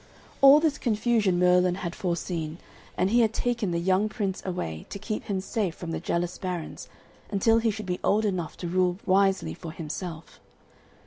All 0.41 0.59
this 0.59 0.79
confusion 0.79 1.37
Merlin 1.37 1.75
had 1.75 1.93
foreseen, 1.93 2.57
and 2.97 3.11
he 3.11 3.19
had 3.21 3.33
taken 3.33 3.69
the 3.69 3.77
young 3.79 4.09
prince 4.09 4.41
away, 4.43 4.87
to 4.89 4.97
keep 4.97 5.25
him 5.25 5.39
safe 5.39 5.75
from 5.75 5.91
the 5.91 5.99
jealous 5.99 6.39
barons 6.39 6.89
until 7.29 7.59
he 7.59 7.69
should 7.69 7.85
be 7.85 7.99
old 8.03 8.25
enough 8.25 8.57
to 8.57 8.67
rule 8.67 8.97
wisely 9.05 9.53
for 9.53 9.71
himself. 9.71 10.39